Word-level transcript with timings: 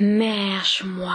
Merche-moi. 0.00 1.12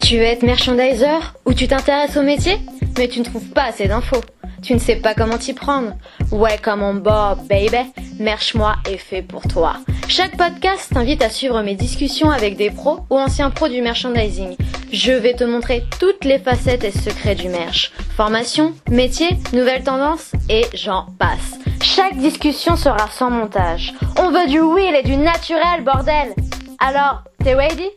Tu 0.00 0.16
veux 0.16 0.22
être 0.22 0.42
merchandiser 0.44 1.04
ou 1.44 1.52
tu 1.52 1.68
t'intéresses 1.68 2.16
au 2.16 2.22
métier? 2.22 2.56
Mais 2.96 3.08
tu 3.08 3.18
ne 3.18 3.24
trouves 3.24 3.50
pas 3.50 3.64
assez 3.64 3.86
d'infos. 3.86 4.22
Tu 4.62 4.72
ne 4.72 4.78
sais 4.78 4.96
pas 4.96 5.12
comment 5.12 5.36
t'y 5.36 5.52
prendre. 5.52 5.92
Welcome 6.32 6.82
on 6.82 6.94
board, 6.94 7.46
baby. 7.48 7.92
Merche-moi 8.18 8.76
est 8.90 8.96
fait 8.96 9.20
pour 9.20 9.42
toi. 9.42 9.76
Chaque 10.08 10.38
podcast 10.38 10.90
t'invite 10.94 11.20
à 11.20 11.28
suivre 11.28 11.60
mes 11.60 11.74
discussions 11.74 12.30
avec 12.30 12.56
des 12.56 12.70
pros 12.70 13.00
ou 13.10 13.18
anciens 13.18 13.50
pros 13.50 13.68
du 13.68 13.82
merchandising. 13.82 14.56
Je 14.96 15.12
vais 15.12 15.34
te 15.34 15.44
montrer 15.44 15.84
toutes 16.00 16.24
les 16.24 16.38
facettes 16.38 16.82
et 16.82 16.90
secrets 16.90 17.34
du 17.34 17.50
merch. 17.50 17.92
Formation, 18.16 18.72
métier, 18.90 19.28
nouvelles 19.52 19.84
tendances 19.84 20.32
et 20.48 20.64
j'en 20.72 21.08
passe. 21.18 21.58
Chaque 21.82 22.16
discussion 22.16 22.76
sera 22.76 23.06
sans 23.08 23.28
montage. 23.28 23.92
On 24.18 24.30
veut 24.30 24.46
du 24.46 24.58
real 24.58 24.94
et 24.94 25.02
du 25.02 25.18
naturel, 25.18 25.84
bordel. 25.84 26.32
Alors, 26.78 27.24
t'es 27.44 27.52
ready? 27.52 27.90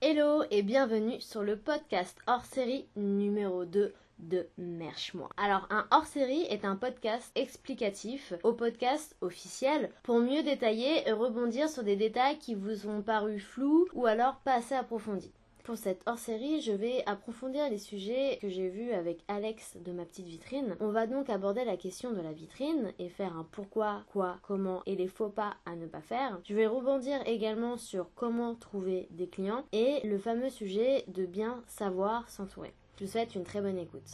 Hello 0.00 0.44
et 0.52 0.62
bienvenue 0.62 1.20
sur 1.20 1.42
le 1.42 1.56
podcast 1.56 2.16
hors 2.28 2.44
série 2.44 2.86
numéro 2.94 3.64
2 3.64 3.92
de 4.18 4.46
Merche-moi. 4.58 5.28
Alors, 5.36 5.66
un 5.70 5.86
hors-série 5.90 6.42
est 6.48 6.64
un 6.64 6.76
podcast 6.76 7.30
explicatif 7.34 8.32
au 8.42 8.52
podcast 8.52 9.16
officiel 9.20 9.90
pour 10.02 10.18
mieux 10.18 10.42
détailler 10.42 11.08
et 11.08 11.12
rebondir 11.12 11.68
sur 11.68 11.82
des 11.82 11.96
détails 11.96 12.38
qui 12.38 12.54
vous 12.54 12.88
ont 12.88 13.02
paru 13.02 13.38
flous 13.38 13.86
ou 13.92 14.06
alors 14.06 14.36
pas 14.44 14.54
assez 14.54 14.74
approfondis. 14.74 15.32
Pour 15.66 15.76
cette 15.76 16.02
hors-série, 16.06 16.60
je 16.60 16.70
vais 16.70 17.02
approfondir 17.06 17.68
les 17.68 17.78
sujets 17.78 18.38
que 18.40 18.48
j'ai 18.48 18.68
vus 18.68 18.92
avec 18.92 19.24
Alex 19.26 19.76
de 19.84 19.90
ma 19.90 20.04
petite 20.04 20.28
vitrine. 20.28 20.76
On 20.78 20.90
va 20.90 21.08
donc 21.08 21.28
aborder 21.28 21.64
la 21.64 21.76
question 21.76 22.12
de 22.12 22.20
la 22.20 22.32
vitrine 22.32 22.92
et 23.00 23.08
faire 23.08 23.36
un 23.36 23.42
pourquoi, 23.50 24.04
quoi, 24.12 24.38
comment 24.42 24.82
et 24.86 24.94
les 24.94 25.08
faux 25.08 25.28
pas 25.28 25.56
à 25.66 25.74
ne 25.74 25.88
pas 25.88 26.02
faire. 26.02 26.38
Je 26.44 26.54
vais 26.54 26.68
rebondir 26.68 27.18
également 27.26 27.78
sur 27.78 28.14
comment 28.14 28.54
trouver 28.54 29.08
des 29.10 29.26
clients 29.26 29.64
et 29.72 30.06
le 30.06 30.18
fameux 30.18 30.50
sujet 30.50 31.04
de 31.08 31.26
bien 31.26 31.64
savoir 31.66 32.30
s'entourer. 32.30 32.72
Je 32.98 33.04
vous 33.04 33.10
souhaite 33.10 33.34
une 33.34 33.44
très 33.44 33.60
bonne 33.60 33.78
écoute. 33.78 34.08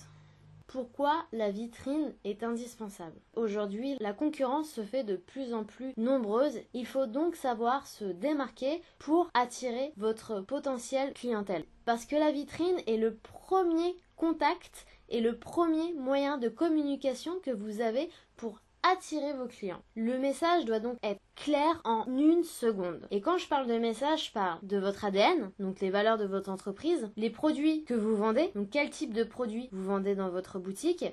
Pourquoi 0.66 1.24
la 1.32 1.50
vitrine 1.50 2.14
est 2.24 2.42
indispensable? 2.42 3.20
Aujourd'hui, 3.36 3.96
la 4.00 4.12
concurrence 4.12 4.70
se 4.70 4.82
fait 4.82 5.04
de 5.04 5.14
plus 5.14 5.54
en 5.54 5.62
plus 5.62 5.92
nombreuse. 5.96 6.58
Il 6.74 6.86
faut 6.86 7.06
donc 7.06 7.36
savoir 7.36 7.86
se 7.86 8.04
démarquer 8.04 8.82
pour 8.98 9.30
attirer 9.34 9.92
votre 9.98 10.40
potentiel 10.40 11.12
clientèle. 11.12 11.64
Parce 11.84 12.06
que 12.06 12.16
la 12.16 12.32
vitrine 12.32 12.80
est 12.88 12.96
le 12.96 13.14
premier 13.14 13.94
contact 14.16 14.86
et 15.10 15.20
le 15.20 15.38
premier 15.38 15.92
moyen 15.92 16.38
de 16.38 16.48
communication 16.48 17.38
que 17.40 17.50
vous 17.50 17.82
avez 17.82 18.08
pour 18.36 18.58
attirer 18.82 19.32
vos 19.34 19.46
clients. 19.46 19.82
Le 19.94 20.18
message 20.18 20.64
doit 20.64 20.80
donc 20.80 20.96
être 21.02 21.20
clair 21.36 21.80
en 21.84 22.04
une 22.06 22.44
seconde. 22.44 23.06
Et 23.10 23.20
quand 23.20 23.38
je 23.38 23.48
parle 23.48 23.66
de 23.66 23.78
message, 23.78 24.26
je 24.26 24.32
parle 24.32 24.58
de 24.62 24.78
votre 24.78 25.04
ADN, 25.04 25.50
donc 25.58 25.80
les 25.80 25.90
valeurs 25.90 26.18
de 26.18 26.26
votre 26.26 26.50
entreprise, 26.50 27.10
les 27.16 27.30
produits 27.30 27.84
que 27.84 27.94
vous 27.94 28.16
vendez, 28.16 28.50
donc 28.54 28.70
quel 28.70 28.90
type 28.90 29.12
de 29.12 29.24
produits 29.24 29.68
vous 29.72 29.84
vendez 29.84 30.14
dans 30.14 30.30
votre 30.30 30.58
boutique, 30.58 31.04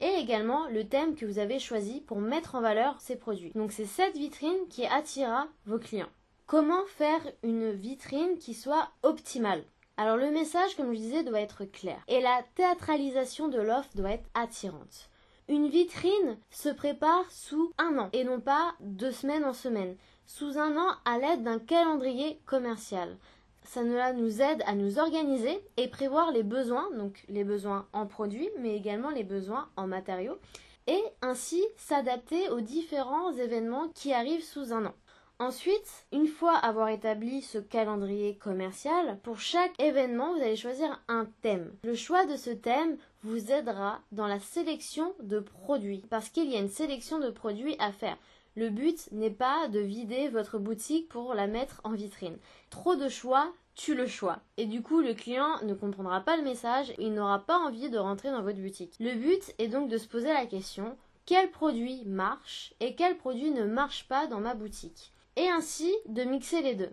et 0.00 0.14
également 0.18 0.66
le 0.68 0.88
thème 0.88 1.14
que 1.14 1.26
vous 1.26 1.38
avez 1.38 1.58
choisi 1.58 2.00
pour 2.00 2.20
mettre 2.20 2.54
en 2.54 2.60
valeur 2.60 2.96
ces 3.00 3.16
produits. 3.16 3.52
Donc 3.54 3.72
c'est 3.72 3.84
cette 3.84 4.16
vitrine 4.16 4.68
qui 4.70 4.86
attirera 4.86 5.46
vos 5.66 5.78
clients. 5.78 6.08
Comment 6.46 6.84
faire 6.86 7.20
une 7.42 7.70
vitrine 7.70 8.38
qui 8.38 8.54
soit 8.54 8.88
optimale? 9.02 9.62
Alors 9.96 10.16
le 10.16 10.30
message, 10.30 10.74
comme 10.76 10.94
je 10.94 10.98
disais, 10.98 11.22
doit 11.22 11.40
être 11.40 11.66
clair. 11.66 12.02
Et 12.08 12.22
la 12.22 12.42
théâtralisation 12.54 13.48
de 13.48 13.60
l'offre 13.60 13.90
doit 13.94 14.12
être 14.12 14.28
attirante. 14.32 15.09
Une 15.50 15.66
vitrine 15.66 16.38
se 16.52 16.68
prépare 16.68 17.28
sous 17.28 17.72
un 17.76 17.98
an 17.98 18.08
et 18.12 18.22
non 18.22 18.38
pas 18.38 18.72
de 18.78 19.10
semaine 19.10 19.44
en 19.44 19.52
semaine. 19.52 19.96
Sous 20.24 20.58
un 20.58 20.76
an 20.76 20.94
à 21.04 21.18
l'aide 21.18 21.42
d'un 21.42 21.58
calendrier 21.58 22.38
commercial. 22.46 23.16
Ça 23.64 23.82
nous 23.82 24.42
aide 24.42 24.62
à 24.64 24.76
nous 24.76 25.00
organiser 25.00 25.60
et 25.76 25.88
prévoir 25.88 26.30
les 26.30 26.44
besoins, 26.44 26.88
donc 26.96 27.24
les 27.28 27.42
besoins 27.42 27.88
en 27.92 28.06
produits, 28.06 28.48
mais 28.60 28.76
également 28.76 29.10
les 29.10 29.24
besoins 29.24 29.68
en 29.76 29.88
matériaux, 29.88 30.38
et 30.86 31.02
ainsi 31.20 31.60
s'adapter 31.76 32.48
aux 32.50 32.60
différents 32.60 33.32
événements 33.32 33.88
qui 33.88 34.12
arrivent 34.12 34.44
sous 34.44 34.72
un 34.72 34.86
an. 34.86 34.94
Ensuite, 35.40 36.06
une 36.12 36.26
fois 36.26 36.54
avoir 36.54 36.90
établi 36.90 37.40
ce 37.40 37.56
calendrier 37.56 38.36
commercial, 38.36 39.18
pour 39.22 39.40
chaque 39.40 39.72
événement, 39.82 40.34
vous 40.34 40.42
allez 40.42 40.54
choisir 40.54 41.02
un 41.08 41.26
thème. 41.40 41.72
Le 41.82 41.94
choix 41.94 42.26
de 42.26 42.36
ce 42.36 42.50
thème 42.50 42.98
vous 43.22 43.50
aidera 43.50 44.00
dans 44.12 44.26
la 44.26 44.40
sélection 44.40 45.14
de 45.22 45.40
produits, 45.40 46.04
parce 46.10 46.28
qu'il 46.28 46.50
y 46.50 46.56
a 46.56 46.60
une 46.60 46.68
sélection 46.68 47.18
de 47.18 47.30
produits 47.30 47.76
à 47.78 47.92
faire. 47.92 48.16
Le 48.56 48.70
but 48.70 49.10
n'est 49.12 49.30
pas 49.30 49.68
de 49.68 49.78
vider 49.78 50.28
votre 50.28 50.58
boutique 50.58 51.08
pour 51.08 51.34
la 51.34 51.46
mettre 51.46 51.80
en 51.84 51.92
vitrine. 51.92 52.38
Trop 52.70 52.96
de 52.96 53.08
choix 53.08 53.52
tue 53.74 53.94
le 53.94 54.06
choix. 54.06 54.40
Et 54.56 54.66
du 54.66 54.82
coup, 54.82 55.00
le 55.00 55.14
client 55.14 55.62
ne 55.62 55.74
comprendra 55.74 56.20
pas 56.20 56.36
le 56.36 56.42
message, 56.42 56.92
il 56.98 57.14
n'aura 57.14 57.38
pas 57.38 57.58
envie 57.58 57.90
de 57.90 57.98
rentrer 57.98 58.30
dans 58.30 58.42
votre 58.42 58.60
boutique. 58.60 58.94
Le 58.98 59.14
but 59.14 59.54
est 59.58 59.68
donc 59.68 59.88
de 59.88 59.98
se 59.98 60.08
poser 60.08 60.32
la 60.32 60.46
question, 60.46 60.96
quel 61.26 61.50
produit 61.50 62.04
marche 62.06 62.74
et 62.80 62.94
quel 62.94 63.16
produit 63.16 63.50
ne 63.52 63.64
marche 63.64 64.08
pas 64.08 64.26
dans 64.26 64.40
ma 64.40 64.54
boutique? 64.54 65.12
Et 65.36 65.48
ainsi 65.48 65.94
de 66.06 66.24
mixer 66.24 66.60
les 66.60 66.74
deux. 66.74 66.92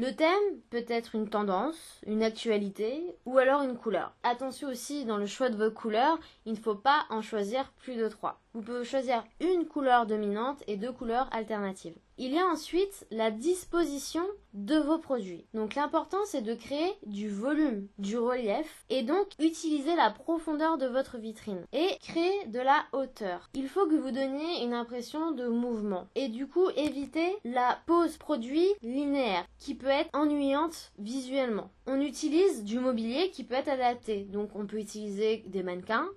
Le 0.00 0.16
thème 0.16 0.62
peut 0.70 0.86
être 0.88 1.14
une 1.14 1.28
tendance, 1.28 2.00
une 2.06 2.22
actualité 2.22 3.04
ou 3.26 3.36
alors 3.36 3.60
une 3.60 3.76
couleur. 3.76 4.14
Attention 4.22 4.68
aussi 4.68 5.04
dans 5.04 5.18
le 5.18 5.26
choix 5.26 5.50
de 5.50 5.62
vos 5.62 5.70
couleurs, 5.70 6.18
il 6.46 6.54
ne 6.54 6.58
faut 6.58 6.74
pas 6.74 7.04
en 7.10 7.20
choisir 7.20 7.70
plus 7.72 7.96
de 7.96 8.08
trois. 8.08 8.40
Vous 8.52 8.62
pouvez 8.62 8.84
choisir 8.84 9.24
une 9.40 9.64
couleur 9.64 10.06
dominante 10.06 10.64
et 10.66 10.76
deux 10.76 10.90
couleurs 10.90 11.28
alternatives. 11.32 11.94
Il 12.18 12.32
y 12.32 12.38
a 12.38 12.46
ensuite 12.46 13.06
la 13.12 13.30
disposition 13.30 14.24
de 14.54 14.74
vos 14.74 14.98
produits. 14.98 15.46
Donc 15.54 15.76
l'important 15.76 16.18
c'est 16.26 16.42
de 16.42 16.54
créer 16.54 16.92
du 17.06 17.30
volume, 17.30 17.86
du 17.98 18.18
relief 18.18 18.84
et 18.90 19.04
donc 19.04 19.28
utiliser 19.38 19.94
la 19.94 20.10
profondeur 20.10 20.78
de 20.78 20.86
votre 20.86 21.16
vitrine 21.16 21.64
et 21.72 21.96
créer 22.02 22.46
de 22.48 22.58
la 22.58 22.84
hauteur. 22.92 23.48
Il 23.54 23.68
faut 23.68 23.86
que 23.86 23.94
vous 23.94 24.10
donniez 24.10 24.64
une 24.64 24.74
impression 24.74 25.30
de 25.30 25.46
mouvement 25.46 26.08
et 26.16 26.28
du 26.28 26.48
coup 26.48 26.68
éviter 26.76 27.36
la 27.44 27.78
pose 27.86 28.16
produit 28.16 28.66
linéaire 28.82 29.46
qui 29.58 29.76
peut 29.76 29.86
être 29.86 30.10
ennuyante 30.12 30.92
visuellement. 30.98 31.70
On 31.86 32.00
utilise 32.00 32.64
du 32.64 32.80
mobilier 32.80 33.30
qui 33.30 33.44
peut 33.44 33.54
être 33.54 33.68
adapté. 33.68 34.24
Donc 34.24 34.50
on 34.56 34.66
peut 34.66 34.80
utiliser 34.80 35.44
des 35.46 35.62
mannequins, 35.62 36.08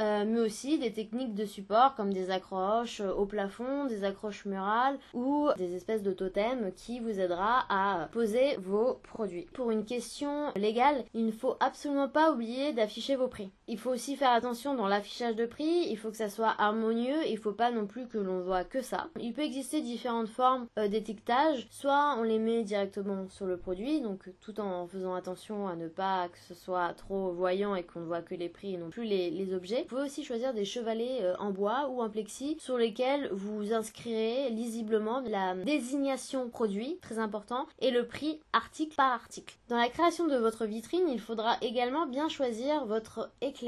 euh, 0.00 0.24
mais 0.26 0.40
aussi 0.40 0.78
des 0.78 0.92
techniques 0.92 1.34
de 1.34 1.44
support 1.44 1.94
comme 1.94 2.12
des 2.12 2.30
accroches 2.30 3.00
euh, 3.00 3.12
au 3.12 3.26
plafond, 3.26 3.84
des 3.86 4.04
accroches 4.04 4.46
murales 4.46 4.98
ou 5.12 5.48
des 5.58 5.74
espèces 5.74 6.02
de 6.02 6.12
totems 6.12 6.72
qui 6.74 7.00
vous 7.00 7.20
aidera 7.20 7.66
à 7.68 8.08
poser 8.12 8.56
vos 8.56 8.94
produits. 9.02 9.46
Pour 9.52 9.70
une 9.70 9.84
question 9.84 10.50
légale, 10.56 11.04
il 11.14 11.26
ne 11.26 11.32
faut 11.32 11.56
absolument 11.60 12.08
pas 12.08 12.32
oublier 12.32 12.72
d'afficher 12.72 13.16
vos 13.16 13.28
prix. 13.28 13.50
Il 13.72 13.78
faut 13.78 13.88
aussi 13.88 14.16
faire 14.16 14.32
attention 14.32 14.74
dans 14.74 14.86
l'affichage 14.86 15.34
de 15.34 15.46
prix, 15.46 15.86
il 15.88 15.96
faut 15.96 16.10
que 16.10 16.18
ça 16.18 16.28
soit 16.28 16.54
harmonieux, 16.58 17.26
il 17.26 17.36
ne 17.36 17.40
faut 17.40 17.54
pas 17.54 17.70
non 17.70 17.86
plus 17.86 18.06
que 18.06 18.18
l'on 18.18 18.42
voit 18.42 18.64
que 18.64 18.82
ça. 18.82 19.08
Il 19.18 19.32
peut 19.32 19.40
exister 19.40 19.80
différentes 19.80 20.28
formes 20.28 20.66
euh, 20.78 20.88
d'étiquetage, 20.88 21.66
soit 21.70 22.16
on 22.18 22.22
les 22.22 22.38
met 22.38 22.64
directement 22.64 23.30
sur 23.30 23.46
le 23.46 23.56
produit, 23.56 24.02
donc 24.02 24.28
tout 24.42 24.60
en 24.60 24.86
faisant 24.86 25.14
attention 25.14 25.68
à 25.68 25.74
ne 25.74 25.88
pas 25.88 26.28
que 26.28 26.38
ce 26.46 26.54
soit 26.54 26.92
trop 26.92 27.32
voyant 27.32 27.74
et 27.74 27.82
qu'on 27.82 28.00
ne 28.00 28.04
voit 28.04 28.20
que 28.20 28.34
les 28.34 28.50
prix 28.50 28.74
et 28.74 28.76
non 28.76 28.90
plus 28.90 29.04
les, 29.04 29.54
objets 29.54 29.86
pouvez 29.88 30.02
aussi 30.02 30.22
choisir 30.22 30.52
des 30.52 30.66
chevalets 30.66 31.22
euh, 31.22 31.34
en 31.38 31.50
bois 31.50 31.88
ou 31.88 32.02
en 32.02 32.10
plexi 32.10 32.58
sur 32.60 32.76
lesquels 32.76 33.30
vous 33.32 33.72
inscrirez 33.72 34.50
lisiblement 34.50 35.20
la 35.20 35.54
désignation 35.54 36.50
produit, 36.50 36.98
très 37.00 37.18
important, 37.18 37.66
et 37.80 37.90
le 37.90 38.06
prix 38.06 38.38
article 38.52 38.96
par 38.96 39.12
article. 39.12 39.56
Dans 39.70 39.78
la 39.78 39.88
création 39.88 40.26
de 40.26 40.36
votre 40.36 40.66
vitrine, 40.66 41.08
il 41.08 41.20
faudra 41.20 41.56
également 41.62 42.06
bien 42.06 42.28
choisir 42.28 42.84
votre 42.84 43.30
éclairage. 43.40 43.61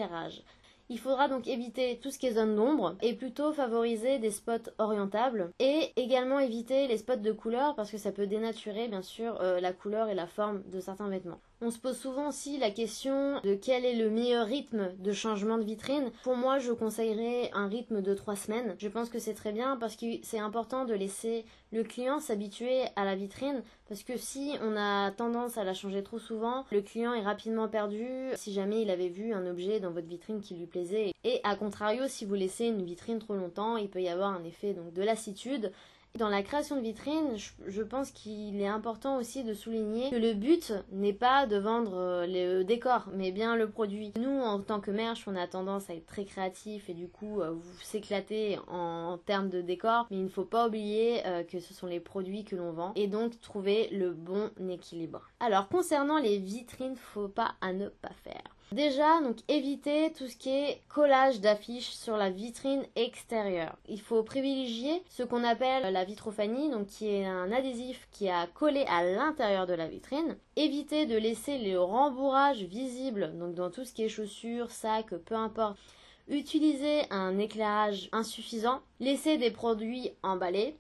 Il 0.91 0.99
faudra 0.99 1.29
donc 1.29 1.49
éviter 1.49 1.99
tout 2.03 2.11
ce 2.11 2.19
qui 2.19 2.27
est 2.27 2.35
zone 2.35 2.57
d'ombre 2.57 2.97
et 3.01 3.15
plutôt 3.15 3.55
favoriser 3.55 4.19
des 4.19 4.31
spots 4.31 4.71
orientables 4.79 5.51
et 5.59 5.93
également 5.97 6.39
éviter 6.39 6.87
les 6.89 6.99
spots 6.99 7.17
de 7.17 7.33
couleur 7.33 7.75
parce 7.75 7.91
que 7.91 7.97
ça 7.97 8.13
peut 8.13 8.27
dénaturer 8.27 8.89
bien 8.89 9.01
sûr 9.01 9.41
euh, 9.41 9.61
la 9.61 9.73
couleur 9.73 10.09
et 10.11 10.15
la 10.15 10.27
forme 10.27 10.63
de 10.71 10.81
certains 10.81 11.09
vêtements. 11.09 11.41
On 11.67 11.71
se 11.71 11.79
pose 11.79 11.97
souvent 11.97 12.29
aussi 12.29 12.59
la 12.59 12.71
question 12.71 13.41
de 13.43 13.55
quel 13.55 13.87
est 13.87 13.97
le 13.97 14.11
meilleur 14.11 14.47
rythme 14.47 14.91
de 14.99 15.13
changement 15.13 15.57
de 15.57 15.63
vitrine. 15.63 16.11
Pour 16.23 16.37
moi, 16.37 16.59
je 16.59 16.73
conseillerais 16.73 17.51
un 17.55 17.69
rythme 17.69 18.03
de 18.03 18.13
trois 18.13 18.37
semaines. 18.37 18.75
Je 18.79 18.87
pense 18.87 19.09
que 19.09 19.19
c'est 19.19 19.33
très 19.33 19.51
bien 19.51 19.79
parce 19.79 19.97
que 19.97 20.05
c'est 20.23 20.39
important 20.39 20.85
de 20.85 20.93
laisser 20.93 21.47
le 21.73 21.83
client 21.83 22.21
s'habituer 22.21 22.83
à 22.97 23.07
la 23.07 23.15
vitrine 23.15 23.63
parce 23.89 24.03
que 24.03 24.19
si 24.19 24.53
on 24.63 24.77
a 24.77 25.11
tendance 25.11 25.57
à 25.57 25.65
la 25.65 25.73
changer 25.73 26.03
trop 26.03 26.19
souvent, 26.19 26.67
le 26.71 26.83
client 26.83 27.15
est 27.15 27.23
rapidement 27.23 27.67
perdu 27.69 28.07
si 28.35 28.53
jamais 28.53 28.83
il 28.83 28.91
avait 28.91 29.09
vu 29.09 29.33
un 29.33 29.47
objet 29.47 29.81
dans 29.81 29.91
votre 29.91 30.07
vitrine 30.07 30.43
qui 30.43 30.55
lui 30.55 30.67
plaisait. 30.67 31.15
Et 31.25 31.41
à 31.45 31.57
contrario, 31.57 32.09
si 32.09 32.27
vous 32.27 32.35
laissez 32.35 32.67
une 32.67 32.85
vitrine 32.85 33.21
trop 33.21 33.37
longtemps, 33.37 33.79
il 33.79 33.89
peut 33.89 34.03
y 34.03 34.09
avoir 34.11 34.35
un 34.35 34.45
effet 34.45 34.75
donc 34.75 34.93
de 34.93 35.03
lassitude 35.03 35.73
Dans 36.17 36.29
la 36.29 36.45
création 36.45 36.77
de 36.77 36.81
vitrines, 36.81 37.37
je, 37.67 37.83
pense 37.83 38.13
qu'il 38.13 38.61
est 38.61 38.69
important 38.69 39.19
aussi 39.19 39.43
de 39.43 39.53
souligner 39.53 40.11
que 40.11 40.17
le 40.17 40.35
but 40.35 40.73
n'est 40.93 41.13
pas 41.13 41.45
de 41.47 41.57
vendre 41.57 41.97
euh, 41.97 42.25
le 42.29 42.63
décor, 42.63 43.09
mais 43.13 43.33
bien 43.33 43.57
le 43.57 43.69
produit. 43.69 44.13
Nous, 44.17 44.31
en 44.31 44.61
tant 44.61 44.79
que 44.79 44.93
merch, 44.93 45.27
on 45.27 45.35
a 45.35 45.49
tendance 45.49 45.91
à 45.91 45.95
être 45.95 46.07
très 46.07 46.25
créatif 46.25 46.89
et 46.89 46.95
du 46.95 47.09
coup, 47.09 47.41
euh, 47.41 47.51
vous 47.51 47.81
s'éclater 47.83 48.61
en, 48.69 49.19
termes 49.27 49.49
de 49.49 49.61
décor, 49.61 50.07
mais 50.13 50.19
il 50.19 50.23
ne 50.23 50.29
faut 50.29 50.45
pas 50.45 50.69
oublier 50.69 51.27
euh, 51.27 51.43
que 51.43 51.59
ce 51.59 51.75
sont 51.75 51.89
les 51.89 51.99
produits 51.99 52.45
que 52.45 52.55
l'on 52.55 52.71
vend 52.71 52.93
et 52.95 53.09
donc 53.09 53.41
trouver 53.41 53.89
le 53.91 54.13
bon 54.13 54.53
équilibre. 54.71 55.29
Alors, 55.41 55.67
concernant 55.67 56.21
les 56.21 56.39
vitrines, 56.39 56.95
faut 56.95 57.27
pas 57.27 57.57
à 57.61 57.73
ne 57.73 57.89
pas 57.89 58.13
faire. 58.23 58.54
Déjà, 58.73 59.21
donc 59.21 59.37
évitez 59.47 60.13
tout 60.17 60.27
ce 60.27 60.37
qui 60.37 60.51
est 60.51 60.81
collage 60.89 61.41
d'affiches 61.41 61.91
sur 61.91 62.17
la 62.17 62.31
vitrine 62.31 62.85
extérieure. 62.97 63.77
Il 63.89 64.01
faut 64.01 64.23
privilégier 64.23 65.03
ce 65.11 65.23
qu'on 65.23 65.45
appelle 65.45 65.93
la 65.93 66.05
vitrophanie, 66.05 66.71
donc 66.71 66.87
qui 66.87 67.09
est 67.09 67.25
un 67.25 67.53
adhésif 67.53 68.09
qui 68.11 68.29
a 68.29 68.47
collé 68.49 68.85
à 68.89 69.05
l'intérieur 69.05 69.67
de 69.67 69.75
la 69.75 69.87
vitrine. 69.87 70.37
Évitez 70.57 71.07
de 71.07 71.17
laisser 71.17 71.59
le 71.59 71.79
rembourrage 71.79 72.63
visible, 72.65 73.33
donc 73.39 73.55
dans 73.55 73.71
tout 73.71 73.85
ce 73.85 73.93
qui 73.93 74.03
est 74.03 74.09
chaussures, 74.09 74.71
sacs, 74.71 75.15
peu 75.25 75.35
importe. 75.35 75.79
Utilisez 76.27 77.03
un 77.11 77.39
éclairage 77.39 78.09
insuffisant. 78.13 78.81
Laissez 78.99 79.37
des 79.37 79.51
produits 79.51 80.11
emballés 80.23 80.75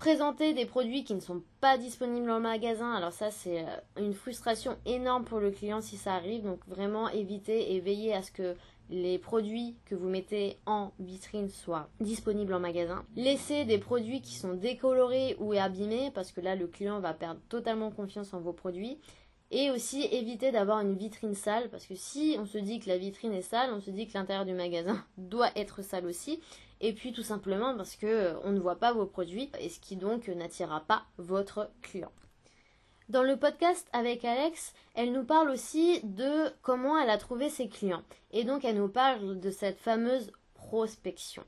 présenter 0.00 0.54
des 0.54 0.64
produits 0.64 1.04
qui 1.04 1.14
ne 1.14 1.20
sont 1.20 1.42
pas 1.60 1.76
disponibles 1.76 2.30
en 2.30 2.40
magasin. 2.40 2.94
Alors 2.94 3.12
ça, 3.12 3.30
c'est 3.30 3.60
euh, 3.60 3.76
une 3.98 4.14
frustration 4.14 4.78
énorme 4.86 5.26
pour 5.26 5.40
le 5.40 5.50
client 5.50 5.82
si 5.82 5.98
ça 5.98 6.14
arrive. 6.14 6.42
Donc 6.42 6.58
vraiment 6.66 7.10
évitez 7.10 7.74
et 7.74 7.80
veillez 7.80 8.14
à 8.14 8.22
ce 8.22 8.32
que 8.32 8.56
les 8.88 9.18
produits 9.18 9.76
que 9.84 9.94
vous 9.94 10.08
mettez 10.08 10.56
en 10.64 10.92
vitrine 10.98 11.50
soient 11.50 11.90
disponibles 12.00 12.54
en 12.54 12.60
magasin. 12.60 13.04
Laissez 13.14 13.66
des 13.66 13.76
produits 13.76 14.22
qui 14.22 14.36
sont 14.36 14.54
décolorés 14.54 15.36
ou 15.38 15.52
abîmés 15.52 16.10
parce 16.14 16.32
que 16.32 16.40
là, 16.40 16.56
le 16.56 16.66
client 16.66 16.98
va 17.00 17.12
perdre 17.12 17.40
totalement 17.50 17.90
confiance 17.90 18.32
en 18.32 18.40
vos 18.40 18.54
produits. 18.54 18.98
Et 19.50 19.70
aussi 19.70 20.04
éviter 20.04 20.50
d'avoir 20.50 20.80
une 20.80 20.96
vitrine 20.96 21.34
sale 21.34 21.68
parce 21.68 21.84
que 21.84 21.94
si 21.94 22.36
on 22.38 22.46
se 22.46 22.56
dit 22.56 22.80
que 22.80 22.88
la 22.88 22.96
vitrine 22.96 23.34
est 23.34 23.42
sale, 23.42 23.70
on 23.74 23.80
se 23.80 23.90
dit 23.90 24.06
que 24.06 24.14
l'intérieur 24.14 24.46
du 24.46 24.54
magasin 24.54 25.04
doit 25.18 25.50
être 25.56 25.82
sale 25.82 26.06
aussi. 26.06 26.40
Et 26.80 26.92
puis 26.92 27.12
tout 27.12 27.22
simplement 27.22 27.76
parce 27.76 27.96
que 27.96 28.06
euh, 28.06 28.34
on 28.44 28.52
ne 28.52 28.60
voit 28.60 28.78
pas 28.78 28.92
vos 28.92 29.06
produits 29.06 29.50
et 29.58 29.68
ce 29.68 29.80
qui 29.80 29.96
donc 29.96 30.28
n'attirera 30.28 30.80
pas 30.80 31.04
votre 31.18 31.70
client. 31.82 32.12
Dans 33.10 33.22
le 33.22 33.36
podcast 33.36 33.88
avec 33.92 34.24
Alex, 34.24 34.72
elle 34.94 35.12
nous 35.12 35.24
parle 35.24 35.50
aussi 35.50 36.00
de 36.04 36.48
comment 36.62 36.96
elle 36.96 37.10
a 37.10 37.18
trouvé 37.18 37.50
ses 37.50 37.68
clients. 37.68 38.04
Et 38.30 38.44
donc 38.44 38.64
elle 38.64 38.76
nous 38.78 38.88
parle 38.88 39.40
de 39.40 39.50
cette 39.50 39.80
fameuse 39.80 40.30
prospection. 40.54 41.44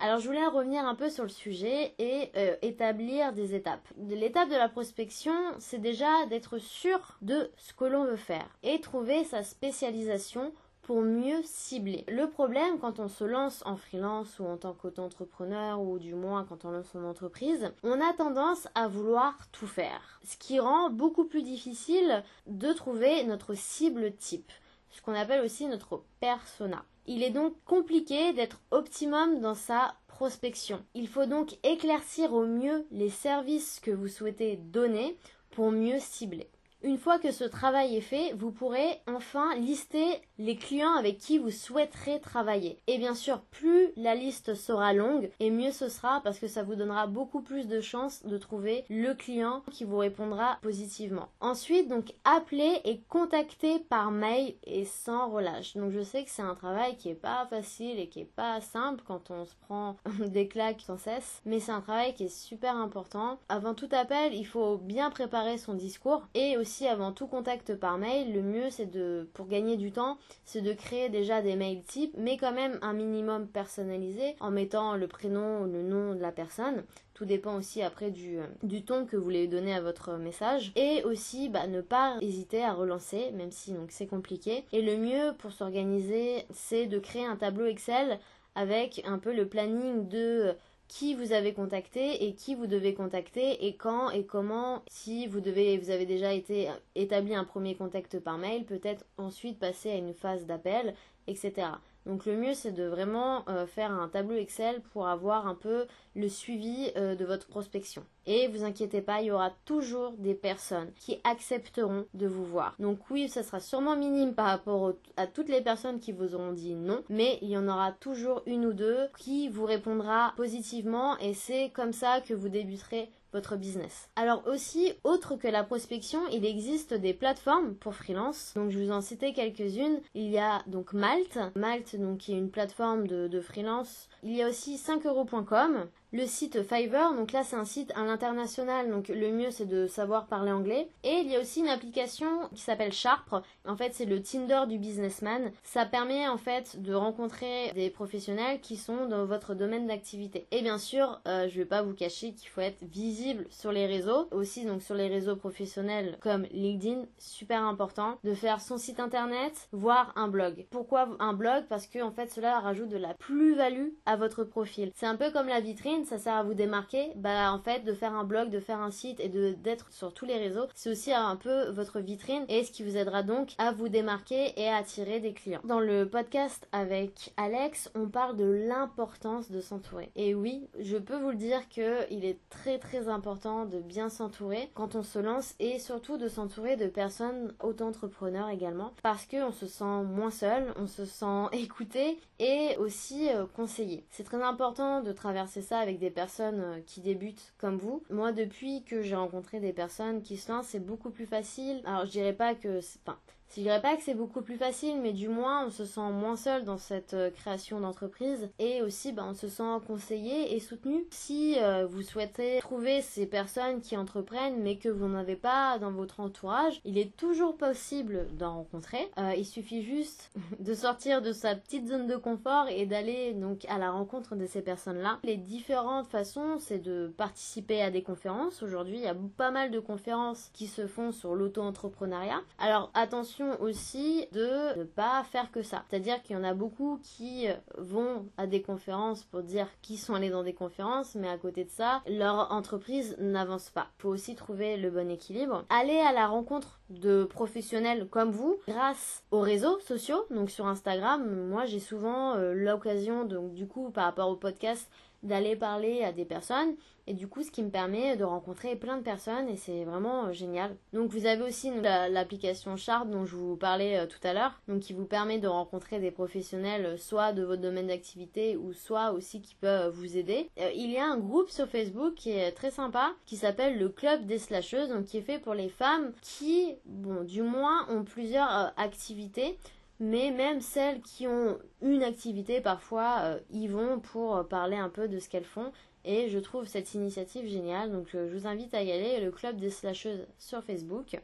Alors 0.00 0.18
je 0.18 0.26
voulais 0.26 0.46
revenir 0.46 0.84
un 0.84 0.94
peu 0.94 1.10
sur 1.10 1.22
le 1.22 1.28
sujet 1.28 1.94
et 1.98 2.30
euh, 2.36 2.56
établir 2.62 3.32
des 3.32 3.54
étapes. 3.54 3.86
L'étape 4.08 4.48
de 4.48 4.56
la 4.56 4.68
prospection, 4.68 5.34
c'est 5.58 5.78
déjà 5.78 6.26
d'être 6.26 6.58
sûr 6.58 7.18
de 7.22 7.50
ce 7.56 7.72
que 7.74 7.84
l'on 7.84 8.04
veut 8.04 8.16
faire 8.16 8.48
et 8.62 8.80
trouver 8.80 9.24
sa 9.24 9.42
spécialisation 9.42 10.52
pour 10.84 11.00
mieux 11.00 11.42
cibler. 11.44 12.04
Le 12.08 12.28
problème 12.28 12.78
quand 12.78 13.00
on 13.00 13.08
se 13.08 13.24
lance 13.24 13.62
en 13.66 13.76
freelance 13.76 14.38
ou 14.38 14.44
en 14.44 14.56
tant 14.56 14.74
qu'auto-entrepreneur 14.74 15.80
ou 15.80 15.98
du 15.98 16.14
moins 16.14 16.44
quand 16.44 16.64
on 16.64 16.70
lance 16.70 16.90
son 16.92 17.04
entreprise, 17.04 17.72
on 17.82 18.00
a 18.00 18.12
tendance 18.12 18.68
à 18.74 18.86
vouloir 18.86 19.36
tout 19.50 19.66
faire. 19.66 20.20
Ce 20.24 20.36
qui 20.36 20.60
rend 20.60 20.90
beaucoup 20.90 21.24
plus 21.24 21.42
difficile 21.42 22.22
de 22.46 22.72
trouver 22.72 23.24
notre 23.24 23.54
cible 23.54 24.14
type, 24.14 24.52
ce 24.90 25.00
qu'on 25.00 25.14
appelle 25.14 25.44
aussi 25.44 25.66
notre 25.66 26.02
persona. 26.20 26.84
Il 27.06 27.22
est 27.22 27.30
donc 27.30 27.54
compliqué 27.64 28.32
d'être 28.34 28.60
optimum 28.70 29.40
dans 29.40 29.54
sa 29.54 29.94
prospection. 30.06 30.84
Il 30.94 31.08
faut 31.08 31.26
donc 31.26 31.58
éclaircir 31.62 32.32
au 32.32 32.46
mieux 32.46 32.86
les 32.90 33.10
services 33.10 33.80
que 33.80 33.90
vous 33.90 34.08
souhaitez 34.08 34.56
donner 34.56 35.18
pour 35.50 35.70
mieux 35.70 35.98
cibler. 35.98 36.48
Une 36.84 36.98
fois 36.98 37.18
que 37.18 37.32
ce 37.32 37.44
travail 37.44 37.96
est 37.96 38.02
fait, 38.02 38.34
vous 38.34 38.50
pourrez 38.50 39.00
enfin 39.06 39.54
lister 39.56 40.20
les 40.36 40.54
clients 40.54 40.92
avec 40.98 41.16
qui 41.16 41.38
vous 41.38 41.50
souhaiterez 41.50 42.20
travailler. 42.20 42.78
Et 42.88 42.98
bien 42.98 43.14
sûr, 43.14 43.40
plus 43.40 43.88
la 43.96 44.14
liste 44.14 44.54
sera 44.54 44.92
longue, 44.92 45.30
et 45.40 45.50
mieux 45.50 45.72
ce 45.72 45.88
sera 45.88 46.20
parce 46.22 46.38
que 46.38 46.46
ça 46.46 46.62
vous 46.62 46.74
donnera 46.74 47.06
beaucoup 47.06 47.40
plus 47.40 47.68
de 47.68 47.80
chances 47.80 48.26
de 48.26 48.36
trouver 48.36 48.84
le 48.90 49.14
client 49.14 49.62
qui 49.70 49.84
vous 49.84 49.96
répondra 49.96 50.58
positivement. 50.60 51.30
Ensuite, 51.40 51.88
donc 51.88 52.12
appelez 52.24 52.82
et 52.84 53.00
contactez 53.08 53.78
par 53.78 54.10
mail 54.10 54.54
et 54.64 54.84
sans 54.84 55.30
relâche. 55.30 55.78
Donc 55.78 55.90
je 55.90 56.02
sais 56.02 56.22
que 56.24 56.30
c'est 56.30 56.42
un 56.42 56.54
travail 56.54 56.98
qui 56.98 57.08
est 57.08 57.14
pas 57.14 57.46
facile 57.48 57.98
et 57.98 58.08
qui 58.08 58.20
est 58.20 58.30
pas 58.36 58.60
simple 58.60 59.02
quand 59.06 59.30
on 59.30 59.46
se 59.46 59.54
prend 59.62 59.96
des 60.26 60.48
claques 60.48 60.82
sans 60.82 60.98
cesse, 60.98 61.40
mais 61.46 61.60
c'est 61.60 61.72
un 61.72 61.80
travail 61.80 62.12
qui 62.12 62.24
est 62.24 62.28
super 62.28 62.76
important. 62.76 63.38
Avant 63.48 63.72
tout 63.72 63.88
appel, 63.92 64.34
il 64.34 64.46
faut 64.46 64.76
bien 64.76 65.08
préparer 65.08 65.56
son 65.56 65.72
discours 65.72 66.28
et 66.34 66.58
aussi 66.58 66.73
avant 66.82 67.12
tout 67.12 67.26
contact 67.26 67.74
par 67.74 67.98
mail, 67.98 68.32
le 68.32 68.42
mieux 68.42 68.70
c'est 68.70 68.90
de, 68.90 69.28
pour 69.34 69.46
gagner 69.46 69.76
du 69.76 69.92
temps, 69.92 70.18
c'est 70.44 70.60
de 70.60 70.72
créer 70.72 71.08
déjà 71.08 71.42
des 71.42 71.56
mails 71.56 71.82
types, 71.82 72.14
mais 72.18 72.36
quand 72.36 72.52
même 72.52 72.78
un 72.82 72.92
minimum 72.92 73.46
personnalisé 73.46 74.36
en 74.40 74.50
mettant 74.50 74.96
le 74.96 75.06
prénom, 75.06 75.64
le 75.64 75.82
nom 75.82 76.14
de 76.14 76.20
la 76.20 76.32
personne. 76.32 76.84
Tout 77.14 77.24
dépend 77.24 77.56
aussi 77.56 77.80
après 77.80 78.10
du, 78.10 78.38
du 78.64 78.84
ton 78.84 79.06
que 79.06 79.16
vous 79.16 79.22
voulez 79.22 79.46
donner 79.46 79.72
à 79.72 79.80
votre 79.80 80.14
message. 80.14 80.72
Et 80.74 81.04
aussi, 81.04 81.48
bah, 81.48 81.68
ne 81.68 81.80
pas 81.80 82.16
hésiter 82.20 82.64
à 82.64 82.72
relancer, 82.72 83.30
même 83.32 83.52
si 83.52 83.72
donc 83.72 83.92
c'est 83.92 84.08
compliqué. 84.08 84.64
Et 84.72 84.82
le 84.82 84.96
mieux 84.96 85.32
pour 85.38 85.52
s'organiser, 85.52 86.44
c'est 86.52 86.86
de 86.86 86.98
créer 86.98 87.24
un 87.24 87.36
tableau 87.36 87.66
Excel 87.66 88.18
avec 88.56 89.02
un 89.06 89.18
peu 89.18 89.32
le 89.32 89.48
planning 89.48 90.08
de 90.08 90.54
qui 90.88 91.14
vous 91.14 91.32
avez 91.32 91.52
contacté 91.54 92.26
et 92.26 92.34
qui 92.34 92.54
vous 92.54 92.66
devez 92.66 92.94
contacter 92.94 93.66
et 93.66 93.76
quand 93.76 94.10
et 94.10 94.24
comment. 94.24 94.82
Si 94.88 95.26
vous 95.26 95.40
devez 95.40 95.78
vous 95.78 95.90
avez 95.90 96.06
déjà 96.06 96.32
été 96.32 96.68
établi 96.94 97.34
un 97.34 97.44
premier 97.44 97.74
contact 97.74 98.18
par 98.20 98.38
mail 98.38 98.64
peut-être 98.64 99.04
ensuite 99.18 99.58
passer 99.58 99.90
à 99.90 99.96
une 99.96 100.14
phase 100.14 100.46
d'appel 100.46 100.94
etc 101.26 101.68
donc 102.06 102.26
le 102.26 102.36
mieux 102.36 102.54
c'est 102.54 102.72
de 102.72 102.84
vraiment 102.84 103.48
euh, 103.48 103.66
faire 103.66 103.92
un 103.92 104.08
tableau 104.08 104.36
Excel 104.36 104.80
pour 104.92 105.08
avoir 105.08 105.46
un 105.46 105.54
peu 105.54 105.86
le 106.14 106.28
suivi 106.28 106.90
euh, 106.96 107.14
de 107.14 107.24
votre 107.24 107.46
prospection. 107.46 108.04
Et 108.26 108.48
vous 108.48 108.64
inquiétez 108.64 109.02
pas, 109.02 109.20
il 109.20 109.26
y 109.26 109.30
aura 109.30 109.50
toujours 109.64 110.12
des 110.12 110.34
personnes 110.34 110.90
qui 110.98 111.18
accepteront 111.24 112.06
de 112.14 112.26
vous 112.26 112.44
voir. 112.44 112.74
Donc 112.78 112.98
oui, 113.10 113.28
ça 113.28 113.42
sera 113.42 113.60
sûrement 113.60 113.96
minime 113.96 114.34
par 114.34 114.46
rapport 114.46 114.94
à 115.16 115.26
toutes 115.26 115.48
les 115.48 115.60
personnes 115.60 116.00
qui 116.00 116.12
vous 116.12 116.34
auront 116.34 116.52
dit 116.52 116.74
non, 116.74 117.02
mais 117.08 117.38
il 117.42 117.48
y 117.48 117.56
en 117.58 117.68
aura 117.68 117.92
toujours 117.92 118.42
une 118.46 118.66
ou 118.66 118.72
deux 118.72 119.08
qui 119.18 119.48
vous 119.48 119.66
répondra 119.66 120.32
positivement 120.36 121.18
et 121.18 121.34
c'est 121.34 121.70
comme 121.70 121.92
ça 121.92 122.20
que 122.20 122.34
vous 122.34 122.48
débuterez 122.48 123.10
votre 123.34 123.56
business. 123.56 124.08
Alors 124.16 124.46
aussi, 124.46 124.94
autre 125.02 125.36
que 125.36 125.48
la 125.48 125.64
prospection, 125.64 126.20
il 126.32 126.46
existe 126.46 126.94
des 126.94 127.12
plateformes 127.12 127.74
pour 127.74 127.94
freelance. 127.94 128.54
Donc 128.54 128.70
je 128.70 128.78
vous 128.78 128.92
en 128.92 129.00
citais 129.00 129.32
quelques-unes. 129.32 130.00
Il 130.14 130.30
y 130.30 130.38
a 130.38 130.62
donc 130.66 130.92
Malte, 130.92 131.38
Malte 131.56 131.96
donc 131.96 132.18
qui 132.18 132.32
est 132.32 132.38
une 132.38 132.50
plateforme 132.50 133.06
de, 133.06 133.40
freelance. 133.40 134.08
Il 134.22 134.34
y 134.34 134.42
a 134.42 134.48
aussi 134.48 134.76
5euros.com, 134.76 135.88
le 136.14 136.26
site 136.26 136.62
Fiverr, 136.62 137.12
donc 137.14 137.32
là 137.32 137.42
c'est 137.42 137.56
un 137.56 137.64
site 137.64 137.92
à 137.96 138.04
l'international, 138.04 138.88
donc 138.88 139.08
le 139.08 139.32
mieux 139.32 139.50
c'est 139.50 139.66
de 139.66 139.88
savoir 139.88 140.26
parler 140.26 140.52
anglais. 140.52 140.88
Et 141.02 141.22
il 141.24 141.30
y 141.30 141.34
a 141.34 141.40
aussi 141.40 141.58
une 141.58 141.68
application 141.68 142.28
qui 142.54 142.62
s'appelle 142.62 142.92
Sharp, 142.92 143.34
en 143.66 143.76
fait 143.76 143.94
c'est 143.94 144.04
le 144.04 144.22
Tinder 144.22 144.62
du 144.68 144.78
businessman. 144.78 145.50
Ça 145.64 145.84
permet 145.86 146.28
en 146.28 146.38
fait 146.38 146.80
de 146.80 146.94
rencontrer 146.94 147.72
des 147.74 147.90
professionnels 147.90 148.60
qui 148.60 148.76
sont 148.76 149.06
dans 149.06 149.26
votre 149.26 149.54
domaine 149.54 149.88
d'activité. 149.88 150.46
Et 150.52 150.62
bien 150.62 150.78
sûr, 150.78 151.20
euh, 151.26 151.48
je 151.48 151.56
vais 151.56 151.64
pas 151.64 151.82
vous 151.82 151.94
cacher 151.94 152.32
qu'il 152.32 152.48
faut 152.48 152.60
être 152.60 152.84
visible 152.84 153.46
sur 153.50 153.72
les 153.72 153.86
réseaux, 153.86 154.28
aussi 154.30 154.64
donc 154.64 154.82
sur 154.82 154.94
les 154.94 155.08
réseaux 155.08 155.34
professionnels 155.34 156.16
comme 156.20 156.46
LinkedIn, 156.52 157.06
super 157.18 157.64
important 157.64 158.18
de 158.22 158.34
faire 158.34 158.60
son 158.60 158.78
site 158.78 159.00
internet, 159.00 159.68
voire 159.72 160.12
un 160.14 160.28
blog. 160.28 160.64
Pourquoi 160.70 161.08
un 161.18 161.32
blog? 161.32 161.64
Parce 161.68 161.88
que 161.88 162.00
en 162.00 162.12
fait 162.12 162.30
cela 162.30 162.60
rajoute 162.60 162.88
de 162.88 162.98
la 162.98 163.14
plus-value 163.14 163.88
à 164.06 164.14
votre 164.14 164.44
profil. 164.44 164.92
C'est 164.94 165.06
un 165.06 165.16
peu 165.16 165.32
comme 165.32 165.48
la 165.48 165.58
vitrine 165.58 166.03
ça 166.04 166.18
sert 166.18 166.34
à 166.34 166.42
vous 166.42 166.54
démarquer, 166.54 167.12
bah 167.16 167.52
en 167.52 167.58
fait 167.58 167.84
de 167.84 167.92
faire 167.92 168.14
un 168.14 168.24
blog, 168.24 168.50
de 168.50 168.60
faire 168.60 168.80
un 168.80 168.90
site 168.90 169.20
et 169.20 169.28
d'être 169.28 169.92
sur 169.92 170.12
tous 170.12 170.24
les 170.24 170.38
réseaux, 170.38 170.66
c'est 170.74 170.90
aussi 170.90 171.12
un 171.12 171.36
peu 171.36 171.70
votre 171.70 172.00
vitrine 172.00 172.44
et 172.48 172.64
ce 172.64 172.72
qui 172.72 172.82
vous 172.82 172.96
aidera 172.96 173.22
donc 173.22 173.54
à 173.58 173.72
vous 173.72 173.88
démarquer 173.88 174.52
et 174.56 174.68
à 174.68 174.76
attirer 174.76 175.20
des 175.20 175.32
clients. 175.32 175.60
Dans 175.64 175.80
le 175.80 176.08
podcast 176.08 176.68
avec 176.72 177.32
Alex, 177.36 177.90
on 177.94 178.08
parle 178.08 178.36
de 178.36 178.44
l'importance 178.44 179.50
de 179.50 179.60
s'entourer. 179.60 180.10
Et 180.16 180.34
oui, 180.34 180.68
je 180.78 180.96
peux 180.96 181.16
vous 181.16 181.30
le 181.30 181.36
dire 181.36 181.68
que 181.68 182.10
il 182.10 182.24
est 182.24 182.38
très 182.50 182.78
très 182.78 183.08
important 183.08 183.64
de 183.64 183.80
bien 183.80 184.08
s'entourer 184.08 184.70
quand 184.74 184.94
on 184.94 185.02
se 185.02 185.18
lance 185.18 185.54
et 185.58 185.78
surtout 185.78 186.16
de 186.16 186.28
s'entourer 186.28 186.76
de 186.76 186.86
personnes 186.86 187.54
auto-entrepreneurs 187.62 188.48
également 188.48 188.92
parce 189.02 189.26
que 189.26 189.42
on 189.42 189.52
se 189.52 189.66
sent 189.66 190.02
moins 190.04 190.30
seul, 190.30 190.72
on 190.76 190.86
se 190.86 191.04
sent 191.04 191.46
écouté 191.52 192.18
et 192.38 192.76
aussi 192.78 193.28
euh, 193.30 193.46
conseillé. 193.46 194.04
C'est 194.10 194.24
très 194.24 194.42
important 194.42 195.02
de 195.02 195.12
traverser 195.12 195.62
ça 195.62 195.78
avec 195.78 195.93
des 195.98 196.10
personnes 196.10 196.60
euh, 196.60 196.80
qui 196.86 197.00
débutent 197.00 197.54
comme 197.58 197.76
vous. 197.76 198.02
Moi, 198.10 198.32
depuis 198.32 198.84
que 198.84 199.02
j'ai 199.02 199.14
rencontré 199.14 199.60
des 199.60 199.72
personnes 199.72 200.22
qui 200.22 200.36
se 200.36 200.50
lancent, 200.50 200.68
c'est 200.68 200.84
beaucoup 200.84 201.10
plus 201.10 201.26
facile. 201.26 201.82
Alors, 201.84 202.06
je 202.06 202.10
dirais 202.10 202.32
pas 202.32 202.54
que, 202.54 202.78
enfin, 202.78 203.18
Je 203.56 203.60
dirais 203.60 203.80
pas 203.80 203.94
que 203.94 204.02
c'est 204.02 204.14
beaucoup 204.14 204.42
plus 204.42 204.56
facile, 204.56 205.00
mais 205.00 205.12
du 205.12 205.28
moins 205.28 205.66
on 205.66 205.70
se 205.70 205.84
sent 205.84 206.10
moins 206.12 206.34
seul 206.34 206.64
dans 206.64 206.76
cette 206.76 207.14
euh, 207.14 207.30
création 207.30 207.78
d'entreprise 207.78 208.48
et 208.58 208.82
aussi 208.82 209.12
bah, 209.12 209.24
on 209.28 209.34
se 209.34 209.46
sent 209.46 209.62
conseillé 209.86 210.56
et 210.56 210.58
soutenu. 210.58 211.04
Si 211.10 211.56
euh, 211.60 211.86
vous 211.86 212.02
souhaitez 212.02 212.58
trouver 212.58 213.00
ces 213.00 213.26
personnes 213.26 213.80
qui 213.80 213.96
entreprennent 213.96 214.60
mais 214.60 214.76
que 214.76 214.88
vous 214.88 215.06
n'avez 215.06 215.36
pas 215.36 215.78
dans 215.78 215.92
votre 215.92 216.18
entourage, 216.18 216.80
il 216.84 216.98
est 216.98 217.16
toujours 217.16 217.56
possible 217.56 218.26
d'en 218.36 218.56
rencontrer. 218.56 219.08
Euh, 219.18 219.34
il 219.36 219.46
suffit 219.46 219.84
juste 219.84 220.32
de 220.58 220.74
sortir 220.74 221.22
de 221.22 221.32
sa 221.32 221.54
petite 221.54 221.86
zone 221.86 222.08
de 222.08 222.16
confort 222.16 222.66
et 222.68 222.86
d'aller 222.86 223.34
donc 223.34 223.66
à 223.68 223.78
la 223.78 223.92
rencontre 223.92 224.34
de 224.34 224.46
ces 224.46 224.62
personnes-là. 224.62 225.20
Les 225.22 225.36
différentes 225.36 226.08
façons, 226.08 226.58
c'est 226.58 226.78
de 226.78 227.14
participer 227.16 227.82
à 227.82 227.92
des 227.92 228.02
conférences. 228.02 228.64
Aujourd'hui, 228.64 228.96
il 228.96 229.04
y 229.04 229.06
a 229.06 229.16
pas 229.36 229.52
mal 229.52 229.70
de 229.70 229.78
conférences 229.78 230.50
qui 230.52 230.66
se 230.66 230.88
font 230.88 231.12
sur 231.12 231.36
l'auto-entrepreneuriat. 231.36 232.40
Alors 232.58 232.90
attention 232.94 233.43
aussi 233.60 234.26
de 234.32 234.78
ne 234.78 234.84
pas 234.84 235.24
faire 235.24 235.50
que 235.50 235.62
ça. 235.62 235.84
C'est-à-dire 235.88 236.22
qu'il 236.22 236.36
y 236.36 236.38
en 236.38 236.44
a 236.44 236.54
beaucoup 236.54 237.00
qui 237.02 237.46
vont 237.78 238.26
à 238.36 238.46
des 238.46 238.62
conférences 238.62 239.24
pour 239.24 239.42
dire 239.42 239.66
qu'ils 239.82 239.98
sont 239.98 240.14
allés 240.14 240.30
dans 240.30 240.42
des 240.42 240.54
conférences, 240.54 241.14
mais 241.14 241.28
à 241.28 241.38
côté 241.38 241.64
de 241.64 241.70
ça, 241.70 242.02
leur 242.06 242.52
entreprise 242.52 243.16
n'avance 243.18 243.70
pas. 243.70 243.88
Il 243.98 244.02
faut 244.02 244.08
aussi 244.08 244.34
trouver 244.34 244.76
le 244.76 244.90
bon 244.90 245.10
équilibre. 245.10 245.64
Aller 245.68 245.98
à 245.98 246.12
la 246.12 246.26
rencontre 246.26 246.80
de 246.90 247.24
professionnels 247.24 248.08
comme 248.10 248.30
vous 248.30 248.58
grâce 248.68 249.24
aux 249.30 249.40
réseaux 249.40 249.78
sociaux, 249.80 250.24
donc 250.30 250.50
sur 250.50 250.66
Instagram, 250.66 251.48
moi 251.48 251.64
j'ai 251.64 251.80
souvent 251.80 252.34
euh, 252.34 252.52
l'occasion, 252.52 253.24
donc 253.24 253.54
du 253.54 253.66
coup 253.66 253.90
par 253.90 254.04
rapport 254.04 254.28
au 254.28 254.36
podcast, 254.36 254.90
d'aller 255.24 255.56
parler 255.56 256.04
à 256.04 256.12
des 256.12 256.24
personnes 256.24 256.74
et 257.06 257.14
du 257.14 257.28
coup 257.28 257.42
ce 257.42 257.50
qui 257.50 257.62
me 257.62 257.70
permet 257.70 258.16
de 258.16 258.24
rencontrer 258.24 258.76
plein 258.76 258.96
de 258.96 259.02
personnes 259.02 259.48
et 259.48 259.56
c'est 259.56 259.84
vraiment 259.84 260.26
euh, 260.26 260.32
génial. 260.32 260.76
Donc 260.92 261.10
vous 261.10 261.26
avez 261.26 261.42
aussi 261.42 261.70
l'application 261.80 262.76
Chart 262.76 263.06
dont 263.06 263.26
je 263.26 263.36
vous 263.36 263.56
parlais 263.56 263.98
euh, 263.98 264.06
tout 264.06 264.26
à 264.26 264.32
l'heure, 264.32 264.60
donc 264.68 264.80
qui 264.80 264.92
vous 264.92 265.04
permet 265.04 265.38
de 265.38 265.48
rencontrer 265.48 265.98
des 265.98 266.10
professionnels 266.10 266.86
euh, 266.86 266.96
soit 266.96 267.32
de 267.32 267.42
votre 267.42 267.62
domaine 267.62 267.88
d'activité 267.88 268.56
ou 268.56 268.72
soit 268.72 269.12
aussi 269.12 269.40
qui 269.40 269.54
peuvent 269.54 269.94
vous 269.94 270.16
aider. 270.16 270.50
il 270.74 270.90
y 270.90 270.98
a 270.98 271.04
un 271.04 271.18
groupe 271.18 271.50
sur 271.50 271.68
Facebook 271.68 272.14
qui 272.14 272.30
est 272.30 272.52
très 272.52 272.70
sympa 272.70 273.12
qui 273.26 273.36
s'appelle 273.36 273.78
le 273.78 273.88
club 273.88 274.26
des 274.26 274.38
slasheuses 274.38 274.88
donc 274.88 275.04
qui 275.04 275.18
est 275.18 275.22
fait 275.22 275.38
pour 275.38 275.54
les 275.54 275.68
femmes 275.68 276.12
qui 276.22 276.74
bon 276.86 277.24
du 277.24 277.42
moins 277.42 277.86
ont 277.90 278.04
plusieurs 278.04 278.72
activités 278.76 279.58
mais 280.00 280.30
même 280.30 280.60
celles 280.60 281.00
qui 281.02 281.26
ont 281.26 281.58
une 281.80 282.02
activité, 282.02 282.60
parfois, 282.60 283.18
euh, 283.22 283.38
y 283.50 283.68
vont 283.68 284.00
pour 284.00 284.36
euh, 284.36 284.42
parler 284.42 284.76
un 284.76 284.88
peu 284.88 285.08
de 285.08 285.18
ce 285.18 285.28
qu'elles 285.28 285.44
font. 285.44 285.72
Et 286.06 286.28
je 286.28 286.38
trouve 286.38 286.66
cette 286.66 286.92
initiative 286.92 287.48
géniale, 287.48 287.90
donc 287.90 288.14
euh, 288.14 288.28
je 288.28 288.36
vous 288.36 288.46
invite 288.46 288.74
à 288.74 288.82
y 288.82 288.92
aller, 288.92 289.24
le 289.24 289.30
club 289.30 289.56
des 289.56 289.70
slasheuses 289.70 290.26
sur 290.38 290.62
Facebook. 290.62 291.18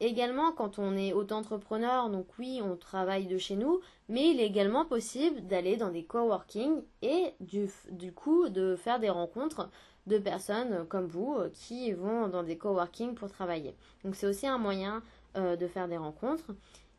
également, 0.00 0.50
quand 0.52 0.80
on 0.80 0.96
est 0.96 1.12
auto-entrepreneur, 1.12 2.10
donc 2.10 2.26
oui, 2.38 2.60
on 2.60 2.76
travaille 2.76 3.26
de 3.26 3.38
chez 3.38 3.54
nous, 3.54 3.80
mais 4.08 4.30
il 4.30 4.40
est 4.40 4.46
également 4.46 4.86
possible 4.86 5.46
d'aller 5.46 5.76
dans 5.76 5.90
des 5.90 6.02
coworking 6.02 6.82
et 7.02 7.34
du, 7.38 7.70
du 7.92 8.12
coup 8.12 8.48
de 8.48 8.74
faire 8.74 8.98
des 8.98 9.10
rencontres 9.10 9.70
de 10.08 10.18
personnes 10.18 10.84
comme 10.88 11.06
vous 11.06 11.36
qui 11.52 11.92
vont 11.92 12.26
dans 12.26 12.42
des 12.42 12.58
coworking 12.58 13.14
pour 13.14 13.30
travailler. 13.30 13.76
Donc 14.04 14.16
c'est 14.16 14.26
aussi 14.26 14.48
un 14.48 14.58
moyen 14.58 15.00
de 15.36 15.66
faire 15.68 15.88
des 15.88 15.96
rencontres. 15.96 16.52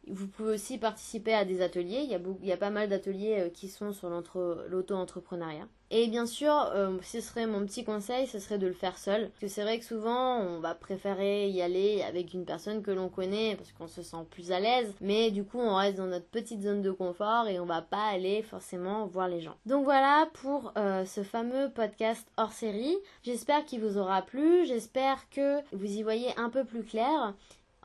Vous 0.08 0.28
pouvez 0.28 0.54
aussi 0.54 0.78
participer 0.78 1.34
à 1.34 1.46
des 1.46 1.62
ateliers. 1.62 2.02
Il 2.04 2.10
y 2.10 2.16
a, 2.16 2.20
il 2.42 2.48
y 2.48 2.52
a 2.52 2.58
pas 2.58 2.70
mal 2.70 2.90
d'ateliers 2.90 3.40
euh, 3.40 3.50
qui 3.50 3.68
sont 3.70 3.94
sur 3.94 4.10
l'auto-entrepreneuriat. 4.10 5.68
Et 5.92 6.08
bien 6.08 6.26
sûr, 6.26 6.52
euh, 6.74 6.98
ce 7.04 7.22
serait 7.22 7.46
mon 7.46 7.64
petit 7.66 7.84
conseil, 7.84 8.26
ce 8.26 8.40
serait 8.40 8.58
de 8.58 8.66
le 8.66 8.74
faire 8.74 8.98
seul. 8.98 9.30
Parce 9.30 9.40
que 9.40 9.48
c'est 9.48 9.62
vrai 9.62 9.78
que 9.78 9.86
souvent, 9.86 10.40
on 10.40 10.60
va 10.60 10.74
préférer 10.74 11.50
y 11.50 11.62
aller 11.62 12.02
avec 12.02 12.34
une 12.34 12.44
personne 12.44 12.82
que 12.82 12.92
l'on 12.92 13.08
connaît 13.08 13.56
parce 13.56 13.72
qu'on 13.72 13.88
se 13.88 14.02
sent 14.02 14.26
plus 14.32 14.52
à 14.52 14.60
l'aise. 14.60 14.94
Mais 15.00 15.30
du 15.30 15.44
coup, 15.44 15.60
on 15.60 15.76
reste 15.76 15.98
dans 15.98 16.08
notre 16.08 16.28
petite 16.28 16.64
zone 16.64 16.82
de 16.82 16.92
confort 16.92 17.48
et 17.48 17.60
on 17.60 17.66
va 17.66 17.84
pas 17.84 18.08
aller 18.08 18.42
forcément 18.42 19.06
voir 19.06 19.28
les 19.28 19.42
gens. 19.42 19.56
Donc 19.66 19.84
voilà 19.84 20.28
pour 20.34 20.74
euh, 20.78 21.06
ce 21.06 21.22
fameux 21.22 21.70
podcast 21.70 22.28
hors 22.38 22.54
série. 22.54 22.98
J'espère 23.22 23.64
qu'il 23.66 23.82
vous 23.82 23.98
aura 23.98 24.24
plu. 24.24 24.66
J'espère 24.66 25.30
que 25.30 25.60
vous 25.72 25.86
y 25.86 26.02
voyez 26.02 26.30
un 26.38 26.50
peu 26.50 26.66
plus 26.66 26.84
clair. 26.84 27.36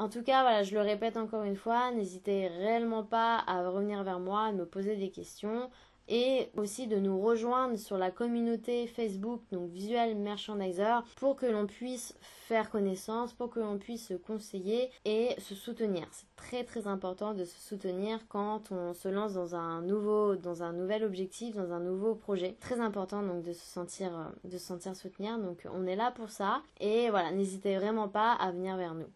En 0.00 0.09
tout 0.09 0.23
cas, 0.23 0.40
voilà, 0.40 0.62
je 0.62 0.73
le 0.73 0.80
répète 0.80 1.19
encore 1.19 1.42
une 1.42 1.57
fois, 1.57 1.90
n'hésitez 1.90 2.49
réellement 2.49 3.04
pas 3.04 3.45
à 3.47 3.69
revenir 3.69 4.02
vers 4.02 4.19
moi, 4.19 4.45
à 4.45 4.52
me 4.52 4.64
poser 4.64 4.97
des 4.97 5.11
questions 5.11 5.69
et 6.09 6.49
aussi 6.57 6.87
de 6.87 6.97
nous 6.97 7.21
rejoindre 7.21 7.76
sur 7.76 7.99
la 7.99 8.11
communauté 8.11 8.87
Facebook, 8.87 9.42
donc 9.52 9.71
Visual 9.71 10.14
Merchandiser, 10.14 11.00
pour 11.16 11.37
que 11.37 11.45
l'on 11.45 11.66
puisse 11.66 12.14
faire 12.23 12.71
connaissance, 12.71 13.35
pour 13.35 13.50
que 13.50 13.61
l'on 13.61 13.76
puisse 13.76 14.09
se 14.09 14.14
conseiller 14.14 14.88
et 15.04 15.38
se 15.38 15.54
soutenir. 15.54 16.07
C'est 16.12 16.35
très 16.35 16.64
très 16.64 16.87
important 16.87 17.35
de 17.35 17.45
se 17.45 17.61
soutenir 17.61 18.21
quand 18.28 18.73
on 18.73 18.95
se 18.95 19.09
lance 19.09 19.35
dans 19.35 19.54
un 19.54 19.83
nouveau, 19.83 20.35
dans 20.35 20.62
un 20.62 20.73
nouvel 20.73 21.04
objectif, 21.04 21.57
dans 21.57 21.73
un 21.73 21.80
nouveau 21.80 22.14
projet. 22.14 22.57
Très 22.59 22.80
important 22.80 23.23
donc 23.23 23.42
de 23.42 23.52
se 23.52 23.66
sentir, 23.66 24.33
de 24.45 24.57
se 24.57 24.64
sentir 24.64 24.97
soutenir. 24.97 25.38
Donc 25.38 25.69
on 25.71 25.87
est 25.87 25.95
là 25.95 26.11
pour 26.11 26.30
ça 26.30 26.62
et 26.80 27.11
voilà, 27.11 27.33
n'hésitez 27.33 27.76
vraiment 27.76 28.09
pas 28.09 28.33
à 28.33 28.50
venir 28.50 28.78
vers 28.78 28.95
nous. 28.95 29.11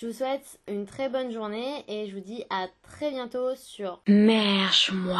Je 0.00 0.06
vous 0.06 0.12
souhaite 0.12 0.60
une 0.68 0.86
très 0.86 1.08
bonne 1.08 1.32
journée 1.32 1.84
et 1.88 2.08
je 2.08 2.14
vous 2.14 2.20
dis 2.20 2.44
à 2.50 2.68
très 2.84 3.10
bientôt 3.10 3.56
sur 3.56 4.00
Merche-moi. 4.06 5.18